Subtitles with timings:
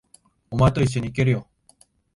[0.49, 1.47] お前と一緒に行けるよ。